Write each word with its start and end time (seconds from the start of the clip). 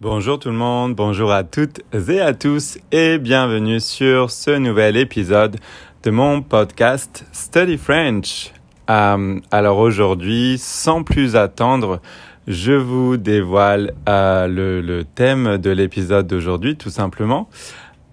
Bonjour 0.00 0.38
tout 0.38 0.50
le 0.50 0.54
monde, 0.54 0.94
bonjour 0.94 1.32
à 1.32 1.42
toutes 1.42 1.80
et 2.08 2.20
à 2.20 2.32
tous 2.32 2.78
et 2.92 3.18
bienvenue 3.18 3.80
sur 3.80 4.30
ce 4.30 4.52
nouvel 4.52 4.96
épisode 4.96 5.56
de 6.04 6.10
mon 6.12 6.40
podcast 6.40 7.26
Study 7.32 7.76
French. 7.76 8.52
Euh, 8.90 9.40
alors 9.50 9.78
aujourd'hui, 9.78 10.56
sans 10.56 11.02
plus 11.02 11.34
attendre, 11.34 12.00
je 12.46 12.74
vous 12.74 13.16
dévoile 13.16 13.92
euh, 14.08 14.46
le, 14.46 14.80
le, 14.82 15.02
thème 15.02 15.58
de 15.58 15.70
l'épisode 15.70 16.28
d'aujourd'hui 16.28 16.76
tout 16.76 16.90
simplement. 16.90 17.48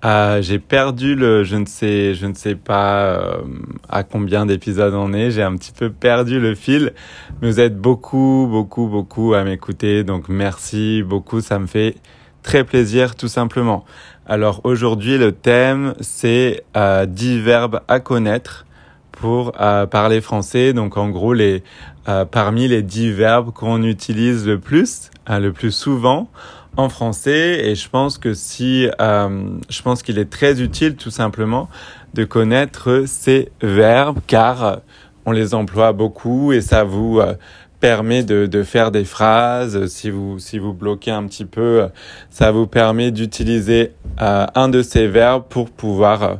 Euh, 0.06 0.42
j'ai 0.44 0.60
perdu 0.60 1.16
le, 1.16 1.44
je 1.44 1.56
ne 1.56 1.66
sais, 1.66 2.14
je 2.14 2.28
ne 2.28 2.36
sais 2.36 2.54
pas 2.54 3.06
euh, 3.06 3.42
à 3.90 4.04
combien 4.04 4.46
d'épisodes 4.46 4.94
on 4.94 5.14
est. 5.14 5.32
J'ai 5.32 5.42
un 5.42 5.56
petit 5.56 5.71
peu 5.71 5.89
perdu 5.89 6.39
le 6.39 6.54
fil. 6.54 6.94
vous 7.42 7.60
êtes 7.60 7.76
beaucoup, 7.76 8.48
beaucoup, 8.50 8.88
beaucoup 8.88 9.34
à 9.34 9.44
m'écouter. 9.44 10.04
Donc 10.04 10.30
merci 10.30 11.02
beaucoup. 11.02 11.42
Ça 11.42 11.57
me 11.57 11.66
fait 11.66 11.96
très 12.44 12.64
plaisir, 12.64 13.16
tout 13.16 13.28
simplement. 13.28 13.84
Alors 14.28 14.62
aujourd'hui, 14.64 15.18
le 15.18 15.32
thème, 15.32 15.96
c'est 16.00 16.64
euh, 16.78 17.07
10 17.07 17.40
verbes 17.40 17.82
à 17.87 18.00
connaître 18.00 18.65
pour 19.12 19.54
euh, 19.60 19.87
parler 19.87 20.21
français. 20.21 20.74
Donc 20.74 20.98
en 20.98 21.10
gros, 21.10 21.34
les, 21.34 21.64
euh, 22.07 22.26
parmi 22.26 22.68
les 22.68 22.84
10 22.84 23.12
verbes 23.12 23.51
qu'on 23.51 23.82
utilise 23.82 24.46
le 24.46 24.60
plus, 24.60 25.10
le 25.28 25.51
plus 25.51 25.71
souvent 25.71 26.29
en 26.78 26.89
français 26.89 27.68
et 27.68 27.75
je 27.75 27.89
pense 27.89 28.18
que 28.18 28.34
si 28.34 28.88
euh, 29.00 29.50
je 29.70 29.82
pense 29.82 30.04
qu'il 30.04 30.20
est 30.20 30.29
très 30.29 30.61
utile 30.61 30.96
tout 30.96 31.10
simplement 31.10 31.70
de 32.14 32.23
connaître 32.23 33.03
ces 33.08 33.52
verbes 33.61 34.20
car 34.28 34.81
on 35.25 35.31
les 35.31 35.53
emploie 35.53 35.94
beaucoup 35.94 36.53
et 36.53 36.61
ça 36.61 36.84
vous 36.84 37.20
euh, 37.20 37.34
permet 37.80 38.23
de, 38.23 38.45
de, 38.45 38.64
faire 38.64 38.92
des 38.92 39.06
phrases. 39.06 39.88
Si 39.88 40.09
vous 40.09 40.39
si 40.39 40.59
vous 40.59 40.73
bloquez 40.73 41.11
un 41.11 41.25
petit 41.28 41.45
peu 41.45 41.88
ça 42.30 42.52
vous 42.52 42.67
permet 42.67 43.12
d'utiliser 43.12 43.94
euh, 44.22 44.45
un 44.56 44.70
de 44.70 44.81
ces 44.81 45.08
verbes 45.08 45.46
pour 45.50 45.70
pouvoir 45.70 46.40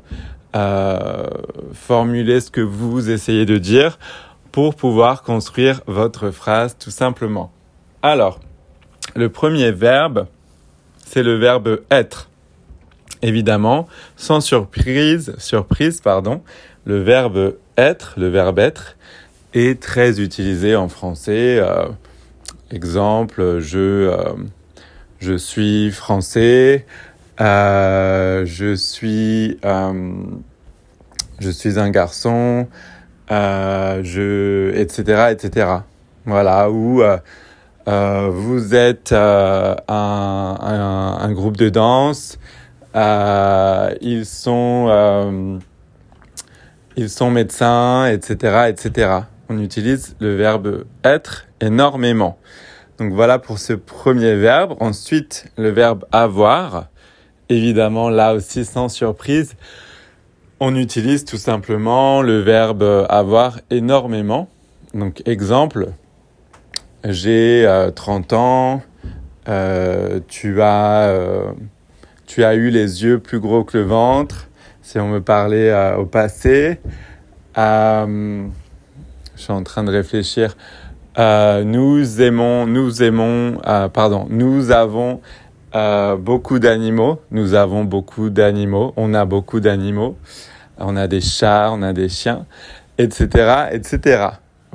euh, 0.56 1.28
formuler 1.74 2.40
ce 2.40 2.50
que 2.50 2.62
vous 2.62 3.10
essayez 3.10 3.46
de 3.46 3.58
dire 3.58 4.00
pour 4.54 4.76
pouvoir 4.76 5.22
construire 5.22 5.82
votre 5.86 6.32
phrase 6.32 6.78
tout 6.80 6.92
simplement. 6.92 7.52
Alors 8.02 8.40
le 9.16 9.30
premier 9.30 9.72
verbe, 9.72 10.28
c'est 11.06 11.24
le 11.24 11.38
verbe 11.38 11.82
être. 11.90 12.30
Évidemment, 13.22 13.88
sans 14.18 14.42
surprise, 14.42 15.34
surprise, 15.38 16.02
pardon, 16.02 16.42
le 16.86 17.02
verbe 17.02 17.56
être, 17.78 18.16
le 18.18 18.28
verbe 18.28 18.60
être, 18.60 18.98
est 19.54 19.82
très 19.82 20.20
utilisé 20.20 20.76
en 20.76 20.90
français. 20.90 21.58
Euh, 21.60 21.88
exemple, 22.72 23.60
je, 23.60 23.80
euh, 23.80 24.34
je 25.20 25.34
suis 25.38 25.92
français, 25.92 26.86
euh, 27.40 28.46
je 28.46 28.76
suis, 28.76 29.58
je 31.40 31.50
suis 31.50 31.80
un 31.80 31.90
garçon, 31.90 32.68
je, 33.30 34.74
etc., 34.76 35.28
etc. 35.32 35.68
Voilà, 36.26 36.70
ou 36.70 37.02
euh, 37.88 38.30
vous 38.32 38.74
êtes 38.74 39.12
euh, 39.12 39.76
un, 39.88 41.18
un, 41.20 41.32
groupe 41.34 41.58
de 41.58 41.70
danse. 41.70 42.40
Euh, 42.96 43.94
ils 44.02 44.26
sont 44.26 45.60
ils 46.98 47.10
sont 47.10 47.30
médecins, 47.30 48.08
etc., 48.08 48.70
etc. 48.70 49.20
On 49.50 49.60
utilise 49.60 50.16
le 50.20 50.36
verbe 50.36 50.86
être 51.04 51.46
énormément. 51.62 52.40
Donc 52.98 53.14
voilà 53.14 53.38
pour 53.38 53.60
ce 53.60 53.74
premier 53.74 54.36
verbe. 54.36 54.76
Ensuite, 54.80 55.52
le 55.58 55.70
verbe 55.70 56.06
avoir. 56.12 56.88
Évidemment, 57.50 58.10
là 58.10 58.34
aussi 58.34 58.66
sans 58.66 58.90
surprise, 58.90 59.56
on 60.60 60.76
utilise 60.76 61.26
tout 61.26 61.38
simplement 61.38 62.24
le 62.24 62.40
verbe 62.40 63.06
avoir 63.10 63.60
énormément. 63.70 64.48
Donc 64.96 65.22
exemple, 65.28 65.90
j'ai 67.08 67.66
euh, 67.68 67.92
30 67.92 68.34
ans, 68.34 68.82
euh, 69.48 70.20
tu, 70.28 70.62
as, 70.62 71.10
euh, 71.10 71.52
tu 72.26 72.44
as 72.44 72.56
eu 72.56 72.70
les 72.70 73.04
yeux 73.04 73.20
plus 73.20 73.40
gros 73.40 73.64
que 73.64 73.78
le 73.78 73.84
ventre, 73.84 74.48
si 74.82 75.00
on 75.00 75.08
me 75.08 75.22
parlait 75.22 75.70
euh, 75.70 75.98
au 75.98 76.06
passé. 76.06 76.80
Euh, 77.58 78.46
je 79.36 79.42
suis 79.42 79.54
en 79.54 79.64
train 79.64 79.84
de 79.84 79.92
réfléchir. 79.92 80.56
nous 81.18 82.22
aimons, 82.22 82.66
nous 82.66 83.04
aimons, 83.04 83.60
pardon, 83.94 84.28
nous 84.30 84.72
avons 84.72 85.22
beaucoup 85.74 86.60
d'animaux. 86.60 87.20
Nous 87.32 87.54
avons 87.54 87.84
beaucoup 87.84 88.30
d'animaux. 88.30 88.94
On 88.96 89.14
a 89.14 89.26
beaucoup 89.26 89.60
d'animaux. 89.60 90.18
On 90.78 90.96
a 90.96 91.08
des 91.08 91.22
chats, 91.22 91.70
on 91.72 91.82
a 91.82 91.94
des 91.94 92.10
chiens, 92.10 92.46
etc., 92.98 93.68
etc. 93.72 94.28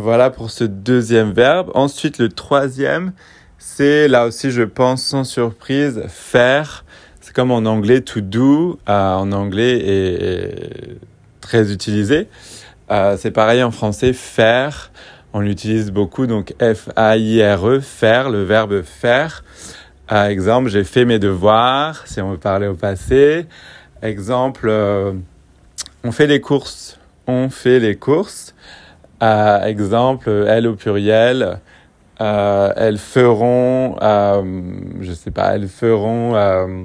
Voilà 0.02 0.30
pour 0.30 0.50
ce 0.50 0.64
deuxième 0.64 1.32
verbe. 1.32 1.70
Ensuite, 1.74 2.16
le 2.16 2.30
troisième, 2.30 3.12
c'est 3.58 4.08
là 4.08 4.24
aussi, 4.24 4.50
je 4.50 4.62
pense, 4.62 5.02
sans 5.02 5.24
surprise, 5.24 6.04
faire. 6.08 6.86
C'est 7.20 7.34
comme 7.34 7.50
en 7.50 7.66
anglais, 7.66 8.00
to 8.00 8.22
do, 8.22 8.78
euh, 8.88 9.14
en 9.14 9.30
anglais 9.32 9.78
est, 9.78 10.96
très 11.42 11.70
utilisé. 11.70 12.28
Euh, 12.90 13.18
c'est 13.18 13.30
pareil 13.30 13.62
en 13.62 13.70
français, 13.70 14.14
faire. 14.14 14.90
On 15.34 15.40
l'utilise 15.40 15.90
beaucoup, 15.90 16.26
donc 16.26 16.54
F-A-I-R-E, 16.62 17.80
faire, 17.80 18.30
le 18.30 18.42
verbe 18.42 18.80
faire. 18.80 19.44
Euh, 20.12 20.28
exemple, 20.28 20.70
j'ai 20.70 20.84
fait 20.84 21.04
mes 21.04 21.18
devoirs, 21.18 22.06
si 22.06 22.22
on 22.22 22.30
veut 22.30 22.38
parler 22.38 22.68
au 22.68 22.74
passé. 22.74 23.44
Exemple, 24.00 24.72
on 26.04 26.10
fait 26.10 26.26
les 26.26 26.40
courses. 26.40 26.98
On 27.26 27.50
fait 27.50 27.78
les 27.80 27.96
courses. 27.96 28.54
Euh, 29.22 29.64
exemple, 29.64 30.30
elles 30.48 30.66
au 30.66 30.74
pluriel, 30.74 31.60
euh, 32.20 32.72
elles 32.76 32.98
feront, 32.98 33.96
euh, 34.02 34.42
je 35.00 35.12
sais 35.12 35.30
pas, 35.30 35.54
elles 35.54 35.68
feront, 35.68 36.34
euh, 36.34 36.84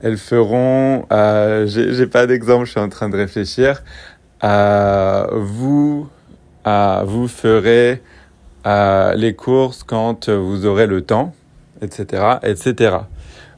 elles 0.00 0.16
feront, 0.16 1.06
euh, 1.12 1.66
j'ai 1.66 2.06
pas 2.06 2.26
d'exemple, 2.26 2.66
je 2.66 2.72
suis 2.72 2.80
en 2.80 2.88
train 2.88 3.08
de 3.08 3.16
réfléchir. 3.16 3.82
Vous, 4.42 6.08
vous 7.04 7.28
ferez 7.28 8.02
les 8.64 9.34
courses 9.36 9.82
quand 9.82 10.28
vous 10.28 10.66
aurez 10.66 10.86
le 10.86 11.02
temps, 11.02 11.34
etc., 11.80 12.38
etc. 12.42 12.96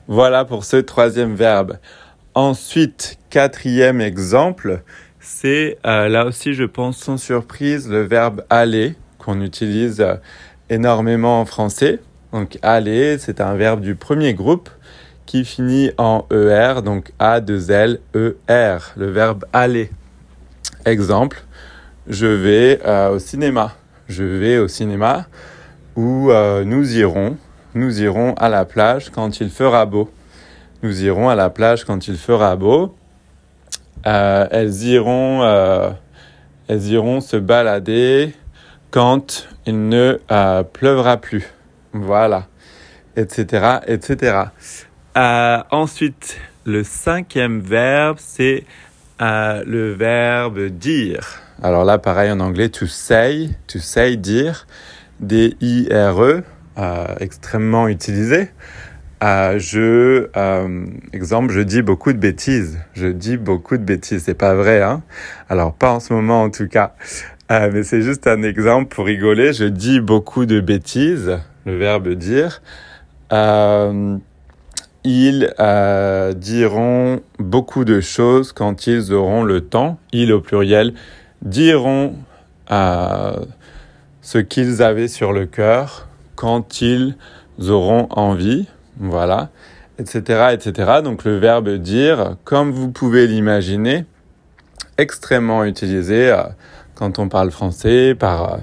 Voilà 0.09 0.45
pour 0.45 0.65
ce 0.65 0.77
troisième 0.77 1.35
verbe. 1.35 1.79
Ensuite, 2.35 3.19
quatrième 3.29 4.01
exemple, 4.01 4.83
c'est 5.27 5.79
euh, 5.85 6.09
là 6.09 6.25
aussi, 6.25 6.55
je 6.55 6.63
pense, 6.63 6.99
sans 6.99 7.17
surprise, 7.17 7.89
le 7.89 8.03
verbe 8.03 8.45
aller 8.49 8.95
qu'on 9.19 9.41
utilise 9.41 10.01
euh, 10.01 10.15
énormément 10.71 11.41
en 11.41 11.45
français. 11.45 11.99
Donc 12.33 12.59
aller, 12.63 13.19
c'est 13.19 13.41
un 13.41 13.57
verbe 13.57 13.81
du 13.81 13.97
premier 13.97 14.35
groupe 14.35 14.71
qui 15.27 15.45
finit 15.45 15.91
en 15.99 16.27
ER, 16.31 16.81
donc 16.85 17.13
A, 17.19 17.41
2 17.41 17.71
L, 17.73 17.99
E, 18.15 18.37
R, 18.49 18.93
le 18.97 19.11
verbe 19.11 19.45
aller. 19.53 19.91
Exemple, 20.85 21.43
je 22.07 22.27
vais 22.27 22.81
euh, 22.87 23.11
au 23.11 23.19
cinéma. 23.19 23.75
Je 24.09 24.23
vais 24.23 24.59
au 24.59 24.69
cinéma 24.69 25.27
euh, 25.99 26.65
nous 26.65 26.97
irons. 26.97 27.37
Nous 27.75 28.01
irons 28.01 28.35
à 28.35 28.49
la 28.49 28.65
plage 28.65 29.11
quand 29.11 29.41
il 29.41 29.51
fera 29.51 29.87
beau. 29.87 30.09
Nous 30.83 31.03
irons 31.03 31.29
à 31.29 31.35
la 31.35 31.51
plage 31.51 31.85
quand 31.85 32.07
il 32.07 32.17
fera 32.17 32.55
beau. 32.55 32.95
Euh, 34.07 34.47
elles 34.53 34.85
iront, 34.85 35.43
euh, 35.43 35.91
elles 36.69 36.87
iront 36.87 37.21
se 37.21 37.37
balader 37.37 38.35
quand 38.91 39.49
il 39.67 39.89
ne 39.89 40.19
euh, 40.31 40.63
pleuvra 40.63 41.17
plus. 41.17 41.51
Voilà, 41.93 42.47
etc., 43.17 43.79
etc. 43.87 44.39
Ensuite, 45.17 46.39
le 46.65 46.85
cinquième 46.85 47.61
verbe, 47.61 48.19
c'est 48.21 48.65
le 49.19 49.93
verbe 49.93 50.67
dire. 50.67 51.41
Alors 51.63 51.85
là, 51.85 51.99
pareil 51.99 52.31
en 52.31 52.41
anglais, 52.41 52.69
to 52.69 52.87
say, 52.87 53.49
to 53.67 53.79
say, 53.79 54.17
dire, 54.17 54.67
D-I-R-E, 55.21 56.43
extrêmement 57.19 57.89
utilisé. 57.89 58.51
Je, 59.23 60.29
euh, 60.37 60.87
exemple, 61.13 61.53
je 61.53 61.61
dis 61.61 61.83
beaucoup 61.83 62.13
de 62.13 62.19
bêtises. 62.19 62.79
Je 62.95 63.07
dis 63.07 63.37
beaucoup 63.37 63.77
de 63.77 63.83
bêtises. 63.83 64.25
C'est 64.25 64.35
pas 64.35 64.55
vrai, 64.55 64.83
hein? 64.83 65.03
Alors 65.49 65.75
pas 65.75 65.93
en 65.93 66.01
ce 66.01 66.13
moment 66.13 66.43
en 66.43 66.51
tout 66.51 66.69
cas. 66.69 66.95
Euh, 67.51 67.71
mais 67.73 67.83
c'est 67.83 68.03
juste 68.03 68.27
un 68.27 68.43
exemple 68.43 68.95
pour 68.95 69.07
rigoler. 69.07 69.53
Je 69.53 69.65
dis 69.65 70.01
beaucoup 70.01 70.47
de 70.47 70.61
bêtises. 70.61 71.39
Le 71.65 71.77
verbe 71.77 72.09
dire. 72.11 72.63
Euh, 73.33 74.19
ils 75.05 75.53
diront 76.37 77.21
beaucoup 77.39 77.85
de 77.85 78.01
choses 78.01 78.53
quand 78.53 78.87
ils 78.87 79.13
auront 79.13 79.45
le 79.45 79.61
temps. 79.61 79.99
Ils 80.13 80.33
au 80.33 80.41
pluriel 80.41 80.95
diront 81.43 82.17
ce 82.69 84.39
qu'ils 84.39 84.83
avaient 84.83 85.07
sur 85.07 85.33
le 85.33 85.47
cœur 85.47 86.09
quand 86.35 86.83
ils 86.83 87.15
auront 87.69 88.09
envie, 88.11 88.67
voilà, 88.99 89.51
etc., 89.99 90.49
etc. 90.53 91.01
Donc 91.03 91.25
le 91.25 91.39
verbe 91.39 91.69
dire, 91.71 92.37
comme 92.45 92.71
vous 92.71 92.91
pouvez 92.91 93.27
l'imaginer, 93.27 94.07
extrêmement 94.99 95.65
utilisé 95.65 96.31
euh, 96.31 96.43
quand 96.95 97.19
on 97.19 97.29
parle 97.29 97.51
français, 97.51 98.15
par, 98.15 98.55
euh, 98.55 98.57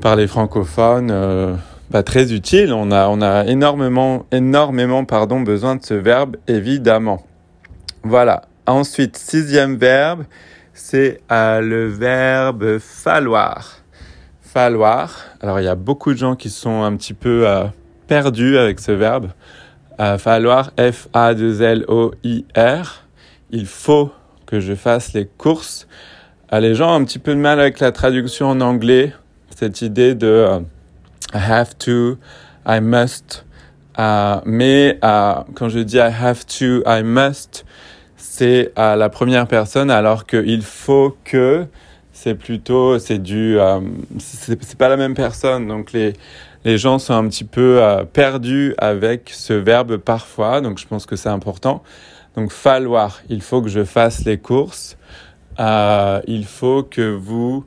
par 0.00 0.16
les 0.16 0.26
francophones, 0.26 1.10
euh, 1.10 1.54
bah, 1.90 2.02
très 2.02 2.32
utile. 2.32 2.72
On 2.72 2.90
a, 2.90 3.08
on 3.08 3.20
a 3.22 3.46
énormément, 3.46 4.26
énormément 4.32 5.04
pardon, 5.04 5.40
besoin 5.40 5.76
de 5.76 5.84
ce 5.84 5.94
verbe, 5.94 6.36
évidemment. 6.48 7.24
Voilà. 8.02 8.42
Ensuite, 8.66 9.16
sixième 9.16 9.76
verbe, 9.76 10.24
c'est 10.72 11.20
le 11.30 11.88
verbe 11.88 12.78
falloir. 12.78 13.78
Falloir. 14.40 15.18
Alors, 15.40 15.58
il 15.60 15.64
y 15.64 15.68
a 15.68 15.74
beaucoup 15.74 16.12
de 16.12 16.18
gens 16.18 16.36
qui 16.36 16.48
sont 16.48 16.82
un 16.82 16.94
petit 16.96 17.14
peu 17.14 17.46
perdus 18.12 18.58
avec 18.58 18.78
ce 18.78 18.92
verbe. 18.92 19.28
falloir, 20.18 20.72
F-A-2-L-O-I-R. 20.76 21.94
Il 23.50 23.64
faut 23.64 24.10
que 24.44 24.60
je 24.60 24.74
fasse 24.74 25.14
les 25.14 25.24
courses. 25.24 25.88
Euh, 26.52 26.60
les 26.60 26.74
gens 26.74 26.90
ont 26.92 26.96
un 26.96 27.04
petit 27.04 27.18
peu 27.18 27.34
de 27.34 27.40
mal 27.40 27.58
avec 27.58 27.80
la 27.80 27.90
traduction 27.90 28.50
en 28.50 28.60
anglais, 28.60 29.14
cette 29.56 29.80
idée 29.80 30.14
de 30.14 30.26
euh, 30.26 30.60
I 31.32 31.38
have 31.38 31.74
to, 31.78 32.18
I 32.66 32.80
must. 32.82 33.46
Euh, 33.98 34.42
mais 34.44 34.98
quand 35.00 35.70
je 35.70 35.78
dis 35.78 35.96
I 35.96 36.12
have 36.20 36.44
to, 36.44 36.82
I 36.86 37.02
must, 37.02 37.64
c'est 38.18 38.72
à 38.76 38.94
la 38.94 39.08
première 39.08 39.46
personne, 39.46 39.90
alors 39.90 40.26
qu'il 40.26 40.60
faut 40.60 41.16
que, 41.24 41.64
c'est 42.12 42.34
plutôt, 42.34 42.98
c'est 42.98 43.16
du, 43.16 43.56
c'est 44.18 44.76
pas 44.76 44.90
la 44.90 44.98
même 44.98 45.14
personne. 45.14 45.66
Donc 45.66 45.92
les, 45.92 46.12
les 46.64 46.78
gens 46.78 46.98
sont 46.98 47.14
un 47.14 47.28
petit 47.28 47.44
peu 47.44 47.80
perdus 48.12 48.74
avec 48.78 49.30
ce 49.32 49.52
verbe 49.52 49.96
parfois, 49.96 50.60
donc 50.60 50.78
je 50.78 50.86
pense 50.86 51.06
que 51.06 51.16
c'est 51.16 51.28
important. 51.28 51.82
Donc 52.36 52.50
falloir, 52.50 53.20
il 53.28 53.42
faut 53.42 53.60
que 53.60 53.68
je 53.68 53.84
fasse 53.84 54.24
les 54.24 54.38
courses. 54.38 54.96
Euh, 55.60 56.20
il 56.26 56.46
faut 56.46 56.82
que 56.82 57.14
vous 57.14 57.64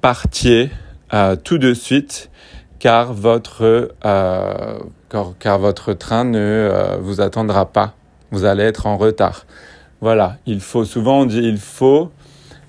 partiez 0.00 0.70
euh, 1.12 1.36
tout 1.36 1.58
de 1.58 1.74
suite 1.74 2.30
car 2.78 3.12
votre, 3.12 3.90
euh, 4.04 4.78
car, 5.38 5.58
votre 5.58 5.92
train 5.92 6.24
ne 6.24 6.38
euh, 6.38 6.96
vous 7.00 7.20
attendra 7.20 7.66
pas. 7.66 7.94
Vous 8.30 8.44
allez 8.44 8.64
être 8.64 8.86
en 8.86 8.96
retard. 8.96 9.44
Voilà, 10.00 10.36
il 10.46 10.60
faut, 10.60 10.84
souvent 10.84 11.20
on 11.20 11.26
dit 11.26 11.40
il 11.42 11.58
faut, 11.58 12.10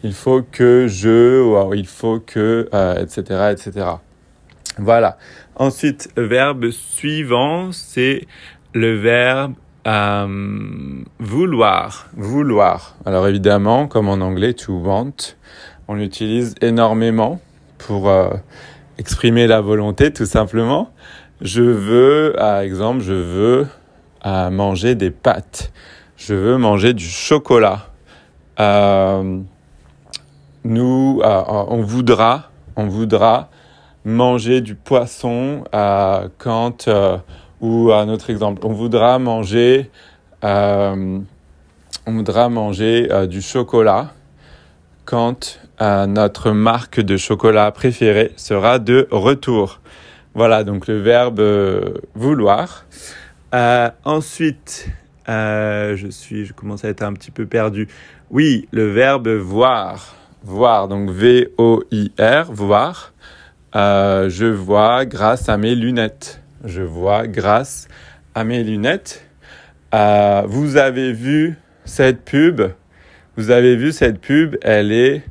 il 0.03 0.13
faut 0.13 0.41
que 0.43 0.87
je, 0.87 1.41
ou 1.41 1.73
il 1.73 1.87
faut 1.87 2.19
que, 2.19 2.69
etc., 3.01 3.51
etc. 3.51 3.85
Voilà. 4.79 5.17
Ensuite, 5.55 6.09
verbe 6.15 6.69
suivant, 6.69 7.71
c'est 7.71 8.27
le 8.73 8.95
verbe 8.95 9.53
euh, 9.87 11.03
vouloir, 11.19 12.07
vouloir. 12.15 12.95
Alors 13.05 13.27
évidemment, 13.27 13.87
comme 13.87 14.09
en 14.09 14.21
anglais, 14.21 14.53
to 14.53 14.73
want, 14.73 15.35
on 15.87 15.95
l'utilise 15.95 16.55
énormément 16.61 17.39
pour 17.77 18.09
euh, 18.09 18.29
exprimer 18.97 19.47
la 19.47 19.61
volonté, 19.61 20.11
tout 20.11 20.25
simplement. 20.25 20.91
Je 21.41 21.63
veux, 21.63 22.33
par 22.35 22.59
exemple, 22.59 23.01
je 23.01 23.13
veux 23.13 23.67
euh, 24.25 24.49
manger 24.49 24.95
des 24.95 25.11
pâtes. 25.11 25.71
Je 26.17 26.33
veux 26.33 26.57
manger 26.57 26.93
du 26.93 27.05
chocolat. 27.05 27.87
Euh, 28.59 29.39
nous, 30.63 31.21
on 31.23 31.81
voudra, 31.81 32.51
on 32.75 32.87
voudra 32.87 33.49
manger 34.05 34.61
du 34.61 34.75
poisson 34.75 35.63
quand 36.37 36.87
ou 37.61 37.91
un 37.91 38.09
autre 38.09 38.29
exemple, 38.29 38.65
on 38.65 38.73
voudra 38.73 39.17
manger, 39.19 39.89
euh, 40.43 41.19
on 42.05 42.13
voudra 42.13 42.49
manger 42.49 43.07
euh, 43.11 43.25
du 43.25 43.41
chocolat 43.41 44.13
quand 45.05 45.59
euh, 45.81 46.05
notre 46.05 46.51
marque 46.51 46.99
de 46.99 47.17
chocolat 47.17 47.71
préférée 47.71 48.31
sera 48.35 48.79
de 48.79 49.07
retour. 49.11 49.79
Voilà, 50.33 50.63
donc 50.63 50.87
le 50.87 50.99
verbe 50.99 51.41
vouloir. 52.13 52.85
ensuite, 54.03 54.87
je 55.27 56.07
suis, 56.11 56.45
je 56.45 56.53
commence 56.53 56.85
à 56.85 56.89
être 56.89 57.01
un 57.01 57.13
petit 57.13 57.31
peu 57.31 57.47
perdu. 57.47 57.87
Oui, 58.29 58.67
le 58.71 58.91
verbe 58.91 59.29
voir. 59.29 60.15
Voir, 60.43 60.87
donc 60.87 61.09
V-O-I-R, 61.09 62.51
voir. 62.51 63.13
Je 63.73 64.45
vois 64.45 65.05
grâce 65.05 65.49
à 65.49 65.57
mes 65.57 65.75
lunettes 65.75 66.41
je 66.63 66.81
vois 66.81 67.27
grâce 67.27 67.87
à 68.35 68.43
mes 68.43 68.63
lunettes. 68.63 69.25
Euh, 69.93 70.43
vous 70.45 70.77
avez 70.77 71.13
vu 71.13 71.57
cette 71.85 72.23
pub? 72.23 72.61
Vous 73.35 73.51
avez 73.51 73.75
vu 73.75 73.91
cette 73.91 74.19
pub? 74.19 74.57
Elle 74.61 74.91
est 74.91 75.23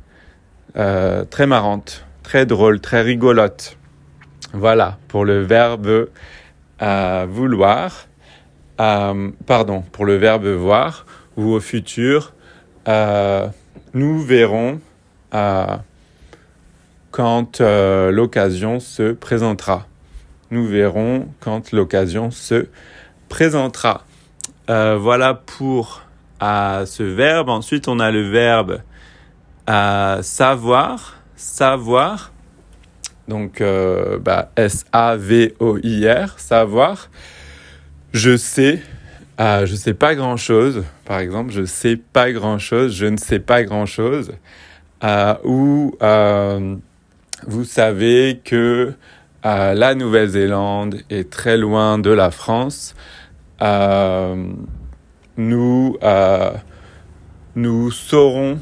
euh, 0.77 1.25
très 1.25 1.47
marrante, 1.47 2.05
très 2.23 2.47
drôle, 2.47 2.81
très 2.81 3.03
rigolote. 3.03 3.77
Voilà, 4.53 4.99
pour 5.09 5.25
le 5.25 5.43
verbe 5.43 6.09
euh, 6.83 7.27
vouloir. 7.29 8.07
pardon, 8.77 9.83
pour 9.93 10.05
le 10.05 10.17
verbe 10.17 10.47
voir, 10.47 11.07
ou 11.37 11.53
au 11.53 11.61
futur, 11.61 12.35
nous 13.95 14.21
verrons 14.21 14.81
quand 17.17 17.61
l'occasion 17.61 18.79
se 18.79 19.13
présentera 19.13 19.87
nous 20.51 20.67
verrons 20.67 21.29
quand 21.41 21.73
l'occasion 21.73 22.31
se 22.31 22.67
présentera. 23.29 24.05
Euh, 24.71 24.97
voilà 25.01 25.35
pour 25.35 26.03
ce 26.41 27.03
verbe. 27.03 27.49
Ensuite, 27.49 27.89
on 27.89 27.99
a 27.99 28.11
le 28.11 28.29
verbe 28.29 28.81
savoir. 29.67 31.17
Savoir. 31.37 32.33
Donc, 33.29 33.61
euh, 33.61 34.19
bah, 34.19 34.51
S-A-V-O-I-R, 34.57 36.39
savoir. 36.39 37.11
Je 38.13 38.37
sais. 38.37 38.81
Euh, 39.41 39.67
je 39.67 39.75
sais 39.75 39.93
pas 39.93 40.15
grand 40.15 40.37
chose. 40.37 40.85
Par 41.05 41.19
exemple, 41.19 41.53
je 41.53 41.65
sais 41.65 41.97
pas 41.97 42.33
grand 42.33 42.59
chose. 42.59 42.95
Je 42.95 43.07
ne 43.07 43.17
sais 43.17 43.41
pas 43.41 43.65
grand 43.65 43.87
chose. 43.87 44.33
ou 45.45 45.97
vous 47.47 47.65
savez 47.65 48.41
que 48.45 48.95
la 49.45 49.95
Nouvelle-Zélande 49.95 50.97
est 51.11 51.31
très 51.31 51.57
loin 51.57 51.99
de 51.99 52.11
la 52.11 52.31
France. 52.31 52.95
Euh, 53.63 54.53
nous, 55.37 55.97
euh, 56.03 56.51
nous 57.55 57.91
saurons 57.91 58.59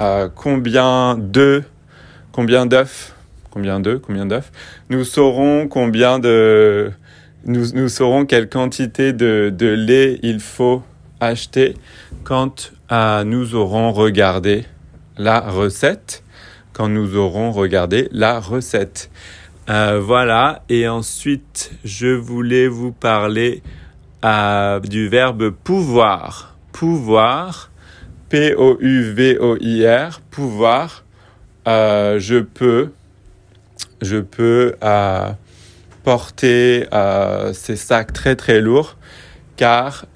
euh, 0.00 0.28
combien 0.34 1.16
de 1.18 1.62
combien 2.32 2.66
d'œufs 2.66 3.14
combien 3.50 3.78
d'œufs 3.78 4.00
combien 4.00 4.26
d'œufs? 4.26 4.50
Nous 4.88 5.04
saurons 5.04 5.68
combien 5.68 6.18
de 6.18 6.90
nous, 7.44 7.72
nous 7.74 7.88
saurons 7.88 8.24
quelle 8.24 8.48
quantité 8.48 9.12
de, 9.12 9.52
de 9.54 9.66
lait 9.66 10.18
il 10.22 10.40
faut 10.40 10.82
acheter 11.20 11.74
quand 12.24 12.72
nous 13.24 13.54
aurons 13.54 13.92
regardé 13.92 14.64
la 15.16 15.40
recette 15.40 16.21
quand 16.72 16.88
nous 16.88 17.16
aurons 17.16 17.52
regardé 17.52 18.08
la 18.12 18.40
recette 18.40 19.10
euh, 19.70 20.00
voilà, 20.04 20.64
et 20.68 20.88
ensuite 20.88 21.70
je 21.84 22.08
voulais 22.08 22.66
vous 22.66 22.90
parler 22.90 23.62
euh, 24.24 24.80
du 24.80 25.08
verbe 25.08 25.50
pouvoir. 25.50 26.56
Pouvoir, 26.72 27.70
P-O-U-V-O-I-R, 28.28 30.20
pouvoir. 30.30 31.04
Euh, 31.68 32.18
je 32.18 32.38
peux, 32.38 32.90
je 34.00 34.16
peux 34.16 34.74
porter 36.02 36.86
ces 37.52 37.76
sacs 37.76 38.12
très 38.12 38.34
très 38.34 38.60
lourds 38.60 38.96
car 39.56 40.06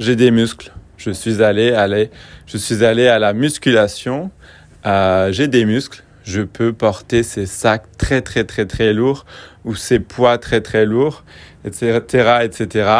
j'ai 0.00 0.16
des 0.16 0.30
muscles. 0.30 0.70
Je 0.98 1.10
suis 1.10 1.42
allé, 1.42 2.10
je 2.46 2.58
suis 2.58 2.84
allé 2.84 3.08
à 3.08 3.18
la 3.18 3.32
musculation. 3.32 4.30
J'ai 4.84 5.48
des 5.48 5.64
muscles 5.64 6.04
je 6.24 6.40
peux 6.40 6.72
porter 6.72 7.22
ces 7.22 7.46
sacs 7.46 7.84
très 7.98 8.22
très 8.22 8.44
très 8.44 8.66
très 8.66 8.92
lourds 8.92 9.26
ou 9.64 9.74
ces 9.74 10.00
poids 10.00 10.38
très 10.38 10.60
très 10.60 10.86
lourds, 10.86 11.22
etc. 11.64 12.38
etc. 12.42 12.90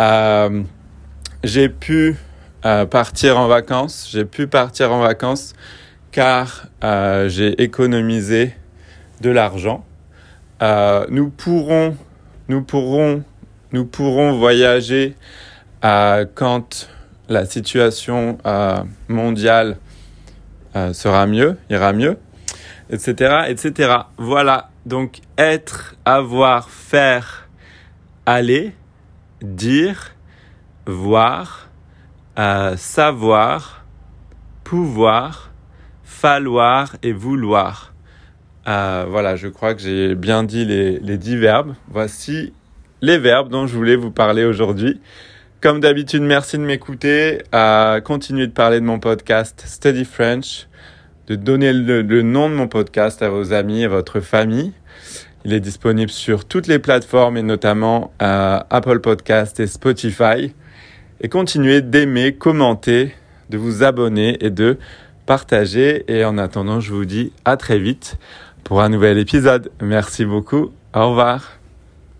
Euh, 0.00 0.62
j'ai 1.44 1.68
pu 1.68 2.16
euh, 2.64 2.86
partir 2.86 3.38
en 3.38 3.46
vacances, 3.46 4.08
j'ai 4.10 4.24
pu 4.24 4.46
partir 4.46 4.92
en 4.92 5.00
vacances 5.00 5.54
car 6.10 6.66
euh, 6.82 7.28
j'ai 7.28 7.62
économisé 7.62 8.54
de 9.20 9.30
l'argent. 9.30 9.84
Euh, 10.62 11.06
nous 11.10 11.28
pourrons, 11.28 11.96
nous 12.48 12.62
pourrons, 12.62 13.22
nous 13.72 13.84
pourrons 13.84 14.38
voyager 14.38 15.14
euh, 15.84 16.24
quand 16.34 16.88
la 17.28 17.44
situation 17.44 18.38
mondiale 19.08 19.76
sera 20.92 21.26
mieux, 21.26 21.56
ira 21.70 21.92
mieux 21.92 22.18
etc., 22.90 23.44
etc. 23.48 23.94
Voilà. 24.16 24.70
Donc 24.86 25.20
être, 25.36 25.96
avoir, 26.04 26.70
faire 26.70 27.48
aller, 28.26 28.74
dire, 29.42 30.14
voir, 30.86 31.68
euh, 32.38 32.76
savoir, 32.76 33.84
pouvoir, 34.64 35.50
falloir 36.04 36.96
et 37.02 37.12
vouloir. 37.12 37.92
Euh, 38.66 39.06
voilà, 39.08 39.36
je 39.36 39.48
crois 39.48 39.74
que 39.74 39.80
j'ai 39.80 40.14
bien 40.14 40.42
dit 40.42 40.64
les, 40.64 40.98
les 40.98 41.18
dix 41.18 41.36
verbes. 41.36 41.74
Voici 41.88 42.52
les 43.00 43.18
verbes 43.18 43.48
dont 43.48 43.66
je 43.66 43.76
voulais 43.76 43.96
vous 43.96 44.10
parler 44.10 44.44
aujourd'hui. 44.44 45.00
Comme 45.60 45.80
d'habitude, 45.80 46.22
merci 46.22 46.56
de 46.56 46.62
m'écouter, 46.62 47.42
à 47.50 47.98
continuer 48.04 48.46
de 48.46 48.52
parler 48.52 48.78
de 48.78 48.84
mon 48.84 49.00
podcast 49.00 49.64
Study 49.66 50.04
French, 50.04 50.68
de 51.26 51.34
donner 51.34 51.72
le, 51.72 52.22
nom 52.22 52.48
de 52.48 52.54
mon 52.54 52.68
podcast 52.68 53.22
à 53.22 53.28
vos 53.28 53.52
amis 53.52 53.82
et 53.82 53.88
votre 53.88 54.20
famille. 54.20 54.72
Il 55.44 55.52
est 55.52 55.58
disponible 55.58 56.12
sur 56.12 56.44
toutes 56.44 56.68
les 56.68 56.78
plateformes 56.78 57.36
et 57.36 57.42
notamment 57.42 58.12
Apple 58.20 59.00
Podcast 59.00 59.58
et 59.58 59.66
Spotify. 59.66 60.54
Et 61.20 61.28
continuez 61.28 61.82
d'aimer, 61.82 62.36
commenter, 62.36 63.12
de 63.50 63.58
vous 63.58 63.82
abonner 63.82 64.38
et 64.40 64.50
de 64.50 64.78
partager. 65.26 66.04
Et 66.06 66.24
en 66.24 66.38
attendant, 66.38 66.78
je 66.78 66.92
vous 66.92 67.04
dis 67.04 67.32
à 67.44 67.56
très 67.56 67.80
vite 67.80 68.16
pour 68.62 68.80
un 68.80 68.90
nouvel 68.90 69.18
épisode. 69.18 69.72
Merci 69.82 70.24
beaucoup. 70.24 70.70
Au 70.94 71.08
revoir. 71.08 71.57